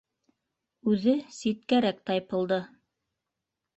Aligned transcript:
Үҙе 0.93 1.13
ситкәрәк 1.39 2.03
тайпылды. 2.11 2.61